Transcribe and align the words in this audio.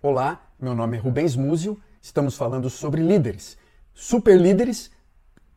Olá, 0.00 0.48
meu 0.60 0.76
nome 0.76 0.96
é 0.96 1.00
Rubens 1.00 1.34
Múzio, 1.34 1.76
estamos 2.00 2.36
falando 2.36 2.70
sobre 2.70 3.02
líderes. 3.02 3.58
Superlíderes 3.92 4.92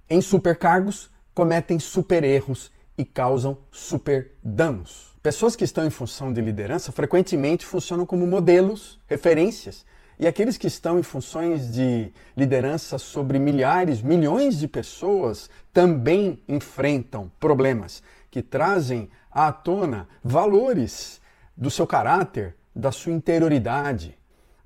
em 0.09 0.19
supercargos 0.19 1.11
cometem 1.31 1.77
super 1.77 2.23
erros 2.23 2.71
e 2.97 3.05
causam 3.05 3.59
super 3.71 4.31
danos. 4.43 5.15
Pessoas 5.21 5.55
que 5.55 5.63
estão 5.63 5.85
em 5.85 5.91
função 5.91 6.33
de 6.33 6.41
liderança 6.41 6.91
frequentemente 6.91 7.67
funcionam 7.67 8.03
como 8.03 8.25
modelos, 8.25 8.99
referências, 9.05 9.85
e 10.17 10.25
aqueles 10.25 10.57
que 10.57 10.65
estão 10.65 10.97
em 10.97 11.03
funções 11.03 11.71
de 11.71 12.11
liderança 12.35 12.97
sobre 12.97 13.37
milhares, 13.37 14.01
milhões 14.01 14.57
de 14.57 14.67
pessoas 14.67 15.51
também 15.71 16.41
enfrentam 16.47 17.31
problemas 17.39 18.01
que 18.31 18.41
trazem 18.41 19.07
à 19.29 19.51
tona 19.51 20.09
valores 20.23 21.21
do 21.55 21.69
seu 21.69 21.85
caráter, 21.85 22.55
da 22.75 22.91
sua 22.91 23.11
interioridade, 23.11 24.17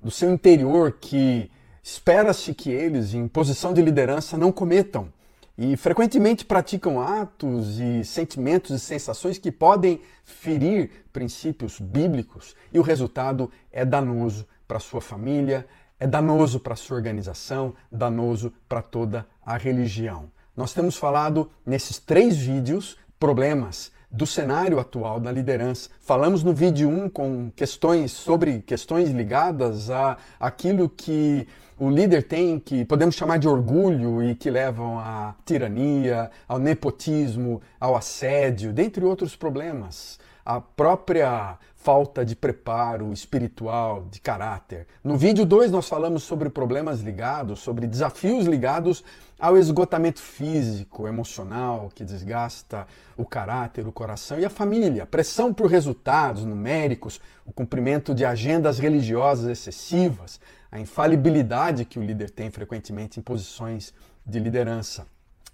do 0.06 0.10
seu 0.12 0.32
interior 0.32 0.98
que 1.00 1.50
espera-se 1.82 2.54
que 2.54 2.70
eles, 2.70 3.12
em 3.12 3.26
posição 3.26 3.74
de 3.74 3.82
liderança, 3.82 4.38
não 4.38 4.52
cometam. 4.52 5.12
E 5.58 5.76
frequentemente 5.76 6.44
praticam 6.44 7.00
atos 7.00 7.80
e 7.80 8.04
sentimentos 8.04 8.70
e 8.70 8.78
sensações 8.78 9.36
que 9.36 9.50
podem 9.50 10.00
ferir 10.24 11.04
princípios 11.12 11.80
bíblicos, 11.80 12.54
e 12.72 12.78
o 12.78 12.82
resultado 12.82 13.50
é 13.72 13.84
danoso 13.84 14.46
para 14.68 14.78
sua 14.78 15.00
família, 15.00 15.66
é 15.98 16.06
danoso 16.06 16.60
para 16.60 16.76
sua 16.76 16.96
organização, 16.96 17.74
danoso 17.90 18.52
para 18.68 18.82
toda 18.82 19.26
a 19.44 19.56
religião. 19.56 20.30
Nós 20.56 20.72
temos 20.72 20.96
falado 20.96 21.50
nesses 21.66 21.98
três 21.98 22.36
vídeos 22.36 22.96
problemas 23.18 23.90
do 24.16 24.26
cenário 24.26 24.80
atual 24.80 25.20
da 25.20 25.30
liderança. 25.30 25.90
Falamos 26.00 26.42
no 26.42 26.54
vídeo 26.54 26.88
1 26.88 27.10
com 27.10 27.50
questões 27.54 28.12
sobre 28.12 28.60
questões 28.60 29.10
ligadas 29.10 29.90
a 29.90 30.16
aquilo 30.40 30.88
que 30.88 31.46
o 31.78 31.90
líder 31.90 32.22
tem, 32.22 32.58
que 32.58 32.86
podemos 32.86 33.14
chamar 33.14 33.38
de 33.38 33.46
orgulho 33.46 34.22
e 34.22 34.34
que 34.34 34.48
levam 34.48 34.98
à 34.98 35.34
tirania, 35.44 36.30
ao 36.48 36.58
nepotismo, 36.58 37.60
ao 37.78 37.94
assédio, 37.94 38.72
dentre 38.72 39.04
outros 39.04 39.36
problemas 39.36 40.18
a 40.46 40.60
própria 40.60 41.58
falta 41.74 42.24
de 42.24 42.36
preparo 42.36 43.12
espiritual, 43.12 44.06
de 44.08 44.20
caráter. 44.20 44.86
No 45.02 45.16
vídeo 45.16 45.44
2 45.44 45.72
nós 45.72 45.88
falamos 45.88 46.22
sobre 46.22 46.48
problemas 46.48 47.00
ligados, 47.00 47.58
sobre 47.58 47.88
desafios 47.88 48.46
ligados 48.46 49.02
ao 49.40 49.58
esgotamento 49.58 50.20
físico, 50.20 51.08
emocional, 51.08 51.90
que 51.92 52.04
desgasta 52.04 52.86
o 53.16 53.24
caráter, 53.24 53.88
o 53.88 53.92
coração 53.92 54.38
e 54.38 54.44
a 54.44 54.50
família, 54.50 55.04
pressão 55.04 55.52
por 55.52 55.68
resultados 55.68 56.44
numéricos, 56.44 57.20
o 57.44 57.52
cumprimento 57.52 58.14
de 58.14 58.24
agendas 58.24 58.78
religiosas 58.78 59.48
excessivas, 59.48 60.40
a 60.70 60.78
infalibilidade 60.78 61.84
que 61.84 61.98
o 61.98 62.02
líder 62.02 62.30
tem 62.30 62.50
frequentemente 62.52 63.18
em 63.18 63.22
posições 63.22 63.92
de 64.24 64.38
liderança. 64.38 65.06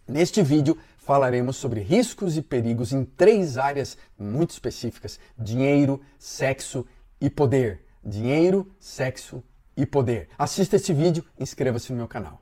Neste 0.07 0.43
vídeo 0.43 0.77
falaremos 1.05 1.56
sobre 1.56 1.81
riscos 1.81 2.36
e 2.36 2.42
perigos 2.42 2.92
em 2.92 3.05
três 3.05 3.58
áreas 3.58 3.97
muito 4.19 4.50
específicas: 4.50 5.19
dinheiro, 5.36 6.00
sexo 6.19 6.86
e 7.20 7.28
poder. 7.28 7.84
Dinheiro, 8.05 8.70
sexo 8.81 9.42
e 9.77 9.86
poder. 9.86 10.28
Assista 10.39 10.77
este 10.77 10.92
vídeo 10.92 11.25
e 11.39 11.42
inscreva-se 11.42 11.92
no 11.92 11.98
meu 11.98 12.08
canal. 12.08 12.41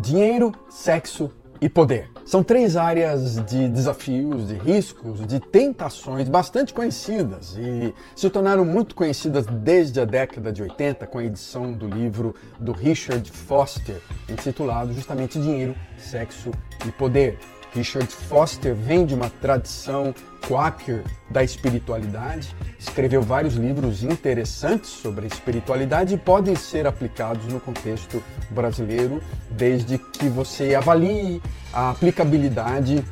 Dinheiro, 0.00 0.52
sexo 0.68 1.32
e 1.64 1.68
poder. 1.70 2.10
São 2.26 2.44
três 2.44 2.76
áreas 2.76 3.42
de 3.46 3.66
desafios, 3.70 4.48
de 4.48 4.54
riscos, 4.54 5.26
de 5.26 5.40
tentações 5.40 6.28
bastante 6.28 6.74
conhecidas 6.74 7.56
e 7.56 7.94
se 8.14 8.28
tornaram 8.28 8.66
muito 8.66 8.94
conhecidas 8.94 9.46
desde 9.46 9.98
a 9.98 10.04
década 10.04 10.52
de 10.52 10.62
80 10.62 11.06
com 11.06 11.18
a 11.18 11.24
edição 11.24 11.72
do 11.72 11.88
livro 11.88 12.34
do 12.60 12.70
Richard 12.72 13.30
Foster, 13.30 13.96
intitulado 14.28 14.92
justamente 14.92 15.40
Dinheiro, 15.40 15.74
Sexo 15.96 16.50
e 16.86 16.92
Poder. 16.92 17.38
Richard 17.74 18.06
Foster 18.06 18.74
vem 18.74 19.04
de 19.04 19.14
uma 19.14 19.28
tradição 19.28 20.14
quaker 20.46 21.02
da 21.30 21.42
espiritualidade, 21.42 22.54
escreveu 22.78 23.22
vários 23.22 23.54
livros 23.54 24.02
interessantes 24.04 24.90
sobre 24.90 25.24
a 25.24 25.28
espiritualidade 25.28 26.14
e 26.14 26.18
podem 26.18 26.54
ser 26.54 26.86
aplicados 26.86 27.46
no 27.52 27.58
contexto 27.58 28.22
brasileiro, 28.50 29.20
desde 29.50 29.98
que 29.98 30.28
você 30.28 30.74
avalie 30.74 31.42
a 31.72 31.90
aplicabilidade 31.90 33.04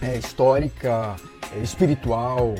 é, 0.00 0.16
histórica, 0.16 1.16
é, 1.54 1.62
espiritual, 1.62 2.54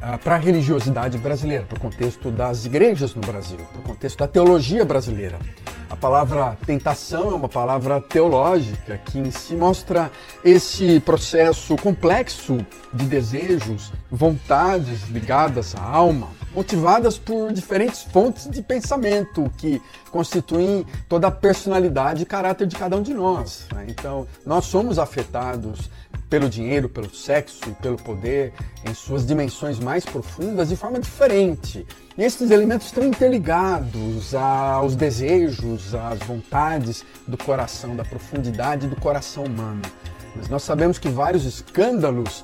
é, 0.00 0.16
para 0.18 0.36
a 0.36 0.38
religiosidade 0.38 1.18
brasileira, 1.18 1.64
para 1.64 1.78
o 1.78 1.80
contexto 1.80 2.30
das 2.30 2.64
igrejas 2.66 3.14
no 3.14 3.22
Brasil, 3.22 3.58
para 3.72 3.80
o 3.80 3.82
contexto 3.82 4.18
da 4.18 4.28
teologia 4.28 4.84
brasileira. 4.84 5.38
A 5.92 5.96
palavra 5.96 6.56
tentação 6.64 7.32
é 7.32 7.34
uma 7.34 7.50
palavra 7.50 8.00
teológica 8.00 8.96
que 8.96 9.18
em 9.18 9.30
si 9.30 9.54
mostra 9.54 10.10
esse 10.42 10.98
processo 11.00 11.76
complexo 11.76 12.64
de 12.94 13.04
desejos, 13.04 13.92
vontades 14.10 15.06
ligadas 15.10 15.74
à 15.76 15.82
alma, 15.82 16.28
motivadas 16.54 17.18
por 17.18 17.52
diferentes 17.52 18.04
fontes 18.04 18.48
de 18.48 18.62
pensamento 18.62 19.52
que 19.58 19.82
constituem 20.10 20.86
toda 21.10 21.28
a 21.28 21.30
personalidade 21.30 22.22
e 22.22 22.26
caráter 22.26 22.66
de 22.66 22.74
cada 22.74 22.96
um 22.96 23.02
de 23.02 23.12
nós. 23.12 23.66
Né? 23.74 23.84
Então, 23.88 24.26
nós 24.46 24.64
somos 24.64 24.98
afetados 24.98 25.90
pelo 26.32 26.48
dinheiro, 26.48 26.88
pelo 26.88 27.14
sexo 27.14 27.60
e 27.68 27.72
pelo 27.82 27.98
poder 27.98 28.54
em 28.88 28.94
suas 28.94 29.26
dimensões 29.26 29.78
mais 29.78 30.02
profundas 30.02 30.70
de 30.70 30.76
forma 30.76 30.98
diferente. 30.98 31.86
E 32.16 32.22
esses 32.22 32.50
elementos 32.50 32.86
estão 32.86 33.04
interligados 33.04 34.34
aos 34.34 34.96
desejos, 34.96 35.94
às 35.94 36.20
vontades 36.20 37.04
do 37.28 37.36
coração, 37.36 37.94
da 37.94 38.02
profundidade 38.02 38.86
do 38.86 38.96
coração 38.96 39.44
humano. 39.44 39.82
Mas 40.34 40.48
nós 40.48 40.62
sabemos 40.62 40.98
que 40.98 41.10
vários 41.10 41.44
escândalos 41.44 42.42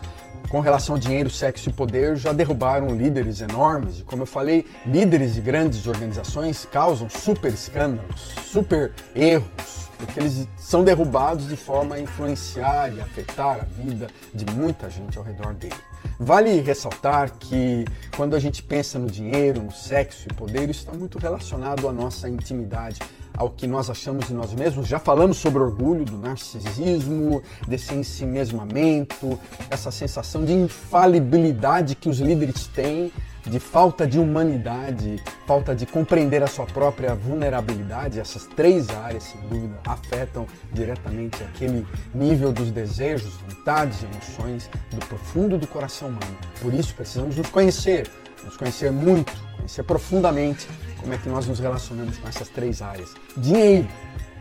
com 0.51 0.61
relação 0.61 0.95
ao 0.95 1.01
dinheiro, 1.01 1.31
sexo 1.31 1.71
e 1.71 1.73
poder 1.73 2.15
já 2.15 2.35
derrubaram 2.35 2.95
líderes 2.95 3.41
enormes. 3.41 4.01
E 4.01 4.03
como 4.03 4.23
eu 4.23 4.27
falei, 4.27 4.67
líderes 4.85 5.33
de 5.35 5.41
grandes 5.41 5.87
organizações 5.87 6.67
causam 6.71 7.09
super 7.09 7.55
escândalos, 7.55 8.35
super 8.45 8.93
erros, 9.15 9.88
porque 9.99 10.21
eles 10.21 10.49
são 10.57 10.85
derrubados 10.85 11.49
de 11.49 11.57
forma 11.57 11.97
a 11.97 12.01
influenciar 12.01 12.95
e 12.95 13.01
afetar 13.01 13.61
a 13.61 13.83
vida 13.83 14.07
de 14.33 14.47
muita 14.55 14.89
gente 14.89 15.19
ao 15.19 15.25
redor 15.25 15.53
dele. 15.55 15.75
Vale 16.19 16.61
ressaltar 16.61 17.33
que 17.39 17.85
quando 18.17 18.35
a 18.35 18.39
gente 18.39 18.63
pensa 18.63 18.99
no 18.99 19.11
dinheiro, 19.11 19.63
no 19.63 19.73
sexo 19.73 20.29
e 20.31 20.35
poder, 20.35 20.71
isso 20.71 20.81
está 20.81 20.93
muito 20.93 21.19
relacionado 21.19 21.89
à 21.89 21.93
nossa 21.93 22.29
intimidade, 22.29 23.01
ao 23.37 23.51
que 23.51 23.67
nós 23.67 23.91
achamos 23.91 24.27
de 24.27 24.35
nós 24.35 24.53
mesmos. 24.53 24.87
Já 24.87 24.99
falamos 24.99 25.37
sobre 25.37 25.63
orgulho, 25.63 26.05
do 26.05 26.19
narcisismo, 26.19 27.43
desse 27.67 27.95
ensimesmamento, 27.95 29.39
essa 29.71 29.91
sensação 29.91 30.45
de 30.45 30.53
infalibilidade 30.53 31.95
que 31.95 32.09
os 32.09 32.19
líderes 32.19 32.67
têm 32.69 33.13
de 33.49 33.59
falta 33.59 34.07
de 34.07 34.19
humanidade, 34.19 35.23
falta 35.47 35.75
de 35.75 35.87
compreender 35.87 36.43
a 36.43 36.47
sua 36.47 36.67
própria 36.67 37.15
vulnerabilidade, 37.15 38.21
essas 38.21 38.47
três 38.47 38.91
áreas, 38.91 39.25
sem 39.25 39.41
dúvida, 39.43 39.81
afetam 39.87 40.47
diretamente 40.73 41.43
aquele 41.43 41.87
nível 42.15 42.53
dos 42.53 42.71
desejos, 42.71 43.35
vontades, 43.49 44.03
emoções 44.03 44.71
do 44.91 45.05
profundo 45.07 45.57
do 45.57 45.67
coração 45.67 46.09
humano. 46.09 46.37
Por 46.61 46.75
isso 46.75 46.95
precisamos 46.95 47.37
nos 47.37 47.49
conhecer, 47.49 48.09
nos 48.45 48.57
conhecer 48.57 48.93
muito, 48.93 49.33
conhecer 49.57 49.83
profundamente 49.83 50.69
como 51.01 51.15
é 51.15 51.19
que 51.19 51.29
nós 51.29 51.47
nos 51.47 51.59
relacionamos 51.59 52.19
com 52.19 52.29
essas 52.29 52.49
três 52.49 52.83
áreas. 52.83 53.15
Dinheiro. 53.37 53.89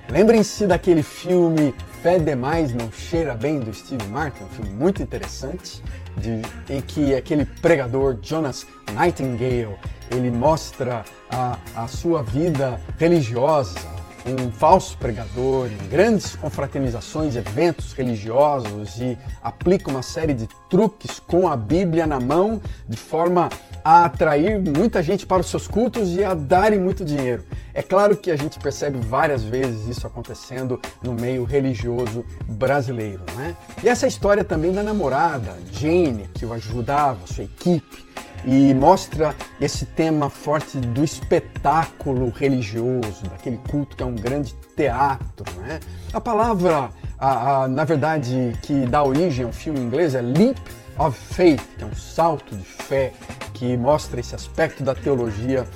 Lembrem-se 0.09 0.65
daquele 0.65 1.03
filme 1.03 1.75
Fé 2.01 2.17
Demais 2.17 2.73
Não 2.73 2.89
Cheira 2.89 3.35
Bem 3.35 3.59
do 3.59 3.73
Steve 3.73 4.07
Martin, 4.07 4.43
um 4.45 4.47
filme 4.47 4.71
muito 4.71 5.03
interessante, 5.03 5.83
de, 6.15 6.41
em 6.73 6.79
que 6.79 7.13
aquele 7.13 7.43
pregador 7.45 8.17
Jonas 8.21 8.65
Nightingale 8.93 9.75
ele 10.09 10.31
mostra 10.31 11.03
a, 11.29 11.57
a 11.75 11.87
sua 11.89 12.23
vida 12.23 12.79
religiosa, 12.97 13.96
um 14.33 14.51
falso 14.51 14.97
pregador 14.97 15.67
em 15.67 15.87
grandes 15.87 16.35
confraternizações, 16.35 17.35
eventos 17.35 17.93
religiosos 17.93 18.99
e 18.99 19.17
aplica 19.41 19.89
uma 19.89 20.01
série 20.01 20.33
de 20.33 20.47
truques 20.69 21.19
com 21.19 21.47
a 21.47 21.55
Bíblia 21.55 22.05
na 22.05 22.19
mão 22.19 22.61
de 22.87 22.97
forma 22.97 23.49
a 23.83 24.05
atrair 24.05 24.59
muita 24.59 25.01
gente 25.01 25.25
para 25.25 25.41
os 25.41 25.47
seus 25.47 25.67
cultos 25.67 26.13
e 26.15 26.23
a 26.23 26.33
darem 26.33 26.79
muito 26.79 27.05
dinheiro. 27.05 27.43
É 27.73 27.81
claro 27.81 28.17
que 28.17 28.31
a 28.31 28.35
gente 28.35 28.59
percebe 28.59 28.97
várias 28.99 29.43
vezes 29.43 29.87
isso 29.87 30.05
acontecendo 30.05 30.81
no 31.01 31.13
meio 31.13 31.43
religioso 31.43 32.25
brasileiro, 32.47 33.21
né? 33.35 33.55
E 33.83 33.87
essa 33.87 34.07
história 34.07 34.43
também 34.43 34.73
da 34.73 34.83
namorada, 34.83 35.55
Jane, 35.71 36.29
que 36.33 36.45
o 36.45 36.53
ajudava, 36.53 37.25
sua 37.27 37.43
equipe, 37.43 38.05
e 38.45 38.73
mostra 38.73 39.35
esse 39.59 39.85
tema 39.85 40.29
forte 40.29 40.77
do 40.77 41.03
espetáculo 41.03 42.29
religioso, 42.29 43.23
daquele 43.23 43.57
culto 43.69 43.95
que 43.95 44.03
é 44.03 44.05
um 44.05 44.15
grande 44.15 44.55
teatro. 44.75 45.45
Né? 45.61 45.79
A 46.13 46.21
palavra, 46.21 46.89
a, 47.17 47.63
a, 47.63 47.67
na 47.67 47.83
verdade, 47.83 48.53
que 48.61 48.85
dá 48.85 49.03
origem 49.03 49.45
ao 49.45 49.51
filme 49.51 49.79
inglês 49.79 50.15
é 50.15 50.21
leap 50.21 50.57
of 50.97 51.17
faith, 51.17 51.61
que 51.77 51.83
é 51.83 51.87
um 51.87 51.95
salto 51.95 52.55
de 52.55 52.63
fé, 52.63 53.13
que 53.53 53.75
mostra 53.77 54.19
esse 54.19 54.35
aspecto 54.35 54.83
da 54.83 54.95
teologia 54.95 55.67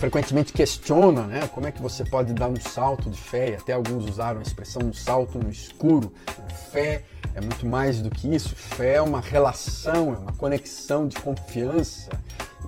frequentemente 0.00 0.50
questiona 0.50 1.24
né, 1.24 1.46
como 1.52 1.66
é 1.66 1.72
que 1.72 1.82
você 1.82 2.02
pode 2.04 2.32
dar 2.32 2.48
um 2.48 2.56
salto 2.56 3.10
de 3.10 3.20
fé, 3.20 3.50
e 3.50 3.54
até 3.54 3.74
alguns 3.74 4.08
usaram 4.08 4.38
a 4.38 4.42
expressão 4.42 4.82
um 4.82 4.94
salto 4.94 5.38
no 5.38 5.50
escuro. 5.50 6.10
Fé 6.72 7.04
é 7.34 7.40
muito 7.40 7.66
mais 7.66 8.00
do 8.00 8.10
que 8.10 8.34
isso, 8.34 8.54
fé 8.54 8.94
é 8.94 9.02
uma 9.02 9.20
relação, 9.20 10.14
é 10.14 10.18
uma 10.18 10.32
conexão 10.32 11.06
de 11.06 11.16
confiança. 11.16 12.10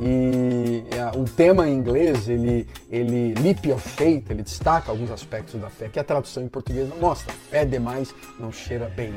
E 0.01 0.85
é, 0.91 1.19
o 1.19 1.25
tema 1.25 1.69
em 1.69 1.75
inglês, 1.75 2.29
ele, 2.29 2.67
ele 2.91 3.35
leap 3.35 3.67
of 3.73 3.87
faith, 3.91 4.31
ele 4.31 4.43
destaca 4.43 4.91
alguns 4.91 5.11
aspectos 5.11 5.61
da 5.61 5.69
fé 5.69 5.89
que 5.89 5.99
a 5.99 6.05
tradução 6.05 6.43
em 6.43 6.49
português 6.49 6.89
não 6.89 6.97
mostra. 6.97 7.33
Fé 7.51 7.65
demais 7.65 8.15
não 8.41 8.51
cheira 8.51 8.89
bem. 8.97 9.13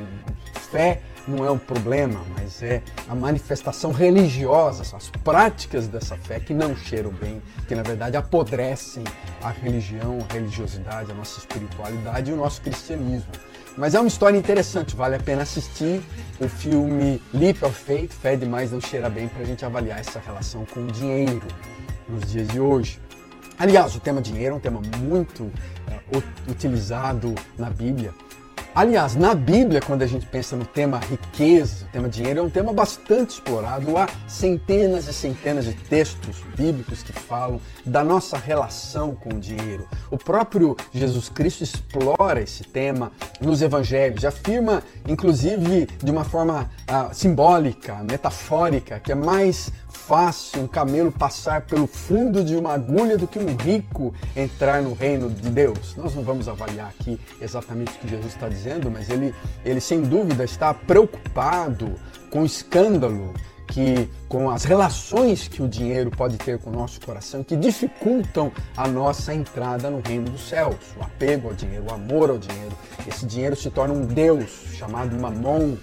Fé 0.70 1.00
não 1.26 1.44
é 1.44 1.50
um 1.50 1.58
problema, 1.58 2.20
mas 2.36 2.62
é 2.62 2.82
a 3.08 3.14
manifestação 3.14 3.92
religiosa, 3.92 4.82
as 4.96 5.10
práticas 5.24 5.88
dessa 5.88 6.16
fé 6.16 6.40
que 6.40 6.54
não 6.54 6.76
cheiram 6.76 7.10
bem, 7.10 7.42
que 7.66 7.74
na 7.74 7.82
verdade 7.82 8.16
apodrecem 8.16 9.04
a 9.42 9.50
religião, 9.50 10.18
a 10.28 10.32
religiosidade, 10.32 11.10
a 11.10 11.14
nossa 11.14 11.38
espiritualidade 11.38 12.30
e 12.30 12.34
o 12.34 12.36
nosso 12.36 12.60
cristianismo. 12.62 13.30
Mas 13.76 13.94
é 13.94 14.00
uma 14.00 14.08
história 14.08 14.38
interessante, 14.38 14.96
vale 14.96 15.16
a 15.16 15.20
pena 15.20 15.42
assistir 15.42 16.02
o 16.40 16.48
filme 16.48 17.20
Leap 17.34 17.62
of 17.62 17.74
Faith, 17.74 18.10
Fé 18.10 18.34
Demais 18.34 18.72
Não 18.72 18.80
Cheira 18.80 19.10
Bem, 19.10 19.28
para 19.28 19.42
a 19.42 19.44
gente 19.44 19.64
avaliar 19.64 20.00
essa 20.00 20.18
relação 20.18 20.64
com 20.64 20.80
o 20.80 20.86
dinheiro 20.86 21.42
nos 22.08 22.30
dias 22.30 22.48
de 22.48 22.58
hoje. 22.58 22.98
Aliás, 23.58 23.94
o 23.94 24.00
tema 24.00 24.22
dinheiro 24.22 24.54
é 24.54 24.56
um 24.56 24.60
tema 24.60 24.80
muito 24.98 25.44
uh, 25.44 26.22
utilizado 26.48 27.34
na 27.58 27.68
Bíblia. 27.68 28.14
Aliás, 28.76 29.16
na 29.16 29.34
Bíblia, 29.34 29.80
quando 29.80 30.02
a 30.02 30.06
gente 30.06 30.26
pensa 30.26 30.54
no 30.54 30.66
tema 30.66 30.98
riqueza, 30.98 31.86
o 31.86 31.88
tema 31.88 32.10
dinheiro, 32.10 32.40
é 32.40 32.42
um 32.42 32.50
tema 32.50 32.74
bastante 32.74 33.30
explorado. 33.30 33.96
Há 33.96 34.06
centenas 34.28 35.08
e 35.08 35.14
centenas 35.14 35.64
de 35.64 35.72
textos 35.72 36.44
bíblicos 36.54 37.02
que 37.02 37.10
falam 37.10 37.58
da 37.86 38.04
nossa 38.04 38.36
relação 38.36 39.14
com 39.14 39.30
o 39.30 39.40
dinheiro. 39.40 39.88
O 40.10 40.18
próprio 40.18 40.76
Jesus 40.92 41.30
Cristo 41.30 41.64
explora 41.64 42.42
esse 42.42 42.64
tema 42.64 43.12
nos 43.40 43.62
evangelhos, 43.62 44.26
afirma, 44.26 44.82
inclusive, 45.08 45.86
de 45.86 46.10
uma 46.10 46.24
forma 46.24 46.70
ah, 46.86 47.08
simbólica, 47.14 48.04
metafórica, 48.04 49.00
que 49.00 49.10
é 49.10 49.14
mais 49.14 49.72
fácil 50.06 50.62
um 50.62 50.68
camelo 50.68 51.10
passar 51.10 51.62
pelo 51.62 51.86
fundo 51.86 52.44
de 52.44 52.54
uma 52.54 52.74
agulha 52.74 53.18
do 53.18 53.26
que 53.26 53.38
um 53.38 53.56
rico 53.56 54.14
entrar 54.36 54.80
no 54.80 54.94
reino 54.94 55.28
de 55.28 55.50
Deus. 55.50 55.96
Nós 55.96 56.14
não 56.14 56.22
vamos 56.22 56.48
avaliar 56.48 56.88
aqui 56.88 57.18
exatamente 57.40 57.90
o 57.92 57.98
que 57.98 58.08
Jesus 58.08 58.32
está 58.32 58.48
dizendo, 58.48 58.88
mas 58.90 59.10
ele, 59.10 59.34
ele 59.64 59.80
sem 59.80 60.02
dúvida 60.02 60.44
está 60.44 60.72
preocupado 60.72 61.94
com 62.30 62.42
o 62.42 62.46
escândalo 62.46 63.34
que 63.66 64.08
com 64.28 64.48
as 64.48 64.64
relações 64.64 65.48
que 65.48 65.60
o 65.60 65.68
dinheiro 65.68 66.10
pode 66.10 66.36
ter 66.36 66.58
com 66.58 66.70
o 66.70 66.72
nosso 66.72 67.00
coração 67.00 67.42
que 67.42 67.56
dificultam 67.56 68.52
a 68.76 68.86
nossa 68.86 69.34
entrada 69.34 69.90
no 69.90 70.00
reino 70.00 70.30
dos 70.30 70.48
céus. 70.48 70.76
O 70.96 71.02
apego 71.02 71.48
ao 71.48 71.54
dinheiro, 71.54 71.84
o 71.90 71.92
amor 71.92 72.30
ao 72.30 72.38
dinheiro. 72.38 72.76
Esse 73.06 73.26
dinheiro 73.26 73.56
se 73.56 73.70
torna 73.70 73.92
um 73.92 74.06
Deus 74.06 74.66
chamado 74.74 75.16
Mamon, 75.18 75.76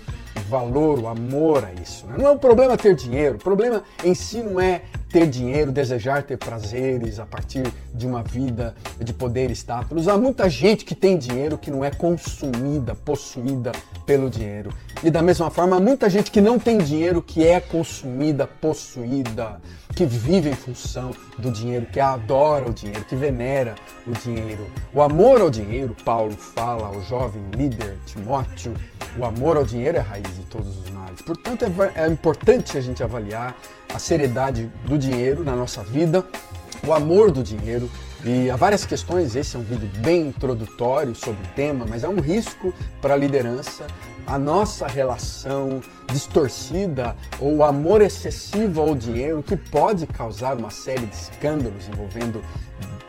valor, 0.47 1.00
o 1.00 1.07
amor 1.07 1.65
a 1.65 1.74
isso. 1.81 2.06
Né? 2.07 2.15
Não 2.18 2.27
é 2.27 2.31
um 2.31 2.38
problema 2.38 2.77
ter 2.77 2.95
dinheiro, 2.95 3.35
o 3.35 3.39
problema 3.39 3.83
em 4.03 4.13
si 4.13 4.38
não 4.38 4.59
é 4.59 4.81
ter 5.13 5.27
dinheiro, 5.27 5.71
desejar 5.71 6.24
ter 6.24 6.38
prazeres 6.38 7.19
a 7.19 7.25
partir 7.25 7.71
de 7.94 8.07
uma 8.07 8.24
vida 8.24 8.75
de 9.00 9.13
poder 9.13 9.51
e 9.51 9.53
status. 9.53 10.07
Há 10.07 10.18
muita 10.18 10.50
gente 10.50 10.83
que 10.83 10.95
tem 10.95 11.18
dinheiro 11.18 11.56
que 11.56 11.69
não 11.69 11.85
é 11.85 11.91
consumida, 11.91 12.95
possuída 12.95 13.71
pelo 14.07 14.27
dinheiro. 14.27 14.74
E 15.03 15.12
da 15.12 15.21
mesma 15.21 15.51
forma, 15.51 15.77
há 15.77 15.80
muita 15.80 16.09
gente 16.09 16.31
que 16.31 16.41
não 16.41 16.57
tem 16.57 16.80
dinheiro 16.80 17.21
que 17.21 17.45
é 17.45 17.59
consumida, 17.59 18.47
possuída, 18.47 19.62
que 19.95 20.06
vive 20.06 20.50
em 20.50 20.56
função 20.56 21.12
do 21.38 21.51
dinheiro, 21.51 21.85
que 21.85 22.00
adora 22.00 22.68
o 22.68 22.74
dinheiro, 22.74 23.06
que 23.06 23.15
venera 23.15 23.75
o 24.07 24.12
dinheiro. 24.12 24.65
O 24.91 25.01
amor 25.01 25.41
ao 25.41 25.50
dinheiro, 25.51 25.95
Paulo 26.03 26.31
fala 26.31 26.88
ao 26.88 27.01
jovem 27.03 27.44
líder 27.56 27.97
Timóteo, 28.07 28.74
o 29.18 29.25
amor 29.25 29.57
ao 29.57 29.63
dinheiro 29.63 29.98
é 29.98 30.00
a 30.00 30.04
raiz 30.04 30.36
de 30.36 30.44
todos 30.44 30.77
os 30.77 30.89
males. 30.89 31.21
Portanto, 31.21 31.65
é, 31.65 32.04
é 32.04 32.07
importante 32.07 32.77
a 32.77 32.81
gente 32.81 33.04
avaliar 33.04 33.56
a 33.94 34.00
seriedade 34.00 34.71
do 34.86 34.98
dinheiro 34.98 35.44
na 35.44 35.56
nossa 35.56 35.83
vida, 35.83 36.25
o 36.86 36.94
amor 36.94 37.31
do 37.31 37.44
dinheiro. 37.44 37.89
E 38.25 38.50
há 38.50 38.56
várias 38.56 38.86
questões, 38.86 39.36
esse 39.36 39.56
é 39.56 39.60
um 39.60 39.63
vídeo 39.63 39.89
bem 39.98 40.27
introdutório 40.27 41.13
sobre 41.13 41.44
o 41.44 41.48
tema, 41.56 41.86
mas 41.88 42.04
é 42.04 42.07
um 42.07 42.19
risco 42.19 42.74
para 43.01 43.13
a 43.13 43.18
liderança 43.18 43.86
a 44.25 44.38
nossa 44.38 44.88
relação 44.88 45.81
distorcida 46.12 47.16
ou 47.39 47.57
o 47.57 47.63
amor 47.63 48.01
excessivo 48.01 48.81
ao 48.81 48.95
dinheiro 48.95 49.44
que 49.44 49.57
pode 49.57 50.07
causar 50.07 50.57
uma 50.57 50.69
série 50.69 51.06
de 51.06 51.16
escândalos 51.16 51.88
envolvendo 51.89 52.42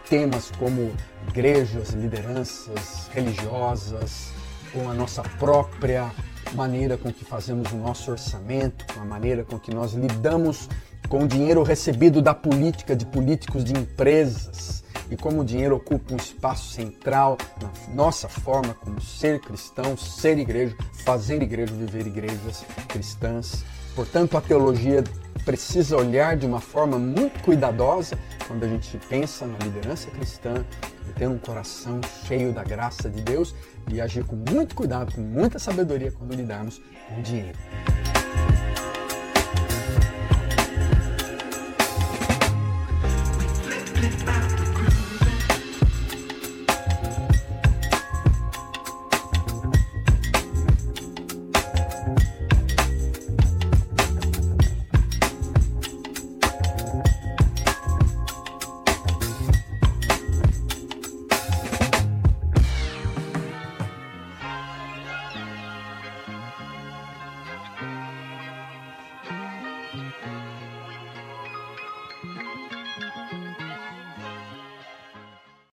temas 0.08 0.50
como 0.58 0.92
igrejas, 1.28 1.90
lideranças 1.90 3.08
religiosas, 3.12 4.33
com 4.74 4.90
a 4.90 4.92
nossa 4.92 5.22
própria 5.22 6.10
maneira 6.52 6.98
com 6.98 7.12
que 7.12 7.24
fazemos 7.24 7.70
o 7.72 7.76
nosso 7.76 8.10
orçamento, 8.10 8.84
com 8.92 9.00
a 9.00 9.04
maneira 9.04 9.44
com 9.44 9.58
que 9.58 9.72
nós 9.72 9.92
lidamos 9.92 10.68
com 11.08 11.22
o 11.22 11.28
dinheiro 11.28 11.62
recebido 11.62 12.20
da 12.20 12.34
política, 12.34 12.96
de 12.96 13.06
políticos, 13.06 13.64
de 13.64 13.72
empresas, 13.72 14.82
e 15.10 15.16
como 15.16 15.42
o 15.42 15.44
dinheiro 15.44 15.76
ocupa 15.76 16.14
um 16.14 16.16
espaço 16.16 16.72
central 16.72 17.38
na 17.62 17.94
nossa 17.94 18.28
forma 18.28 18.74
como 18.74 19.00
ser 19.00 19.40
cristão, 19.40 19.96
ser 19.96 20.38
igreja, 20.38 20.76
fazer 21.04 21.40
igreja, 21.42 21.72
viver 21.72 22.06
igrejas 22.06 22.64
cristãs. 22.88 23.64
Portanto, 23.94 24.36
a 24.36 24.40
teologia 24.40 25.04
precisa 25.44 25.96
olhar 25.96 26.36
de 26.36 26.46
uma 26.46 26.60
forma 26.60 26.98
muito 26.98 27.42
cuidadosa 27.42 28.18
quando 28.46 28.64
a 28.64 28.68
gente 28.68 28.98
pensa 29.08 29.46
na 29.46 29.58
liderança 29.58 30.10
cristã 30.10 30.64
e 31.08 31.12
ter 31.12 31.28
um 31.28 31.38
coração 31.38 32.00
cheio 32.26 32.52
da 32.52 32.64
graça 32.64 33.08
de 33.08 33.22
Deus 33.22 33.54
e 33.90 34.00
agir 34.00 34.24
com 34.24 34.36
muito 34.36 34.74
cuidado, 34.74 35.14
com 35.14 35.20
muita 35.20 35.58
sabedoria 35.58 36.10
quando 36.10 36.34
lidarmos 36.34 36.80
com 37.08 37.20
o 37.20 37.22
dinheiro. 37.22 37.58